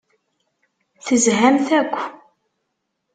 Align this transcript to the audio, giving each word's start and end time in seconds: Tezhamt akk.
Tezhamt 1.05 1.69
akk. 1.79 1.95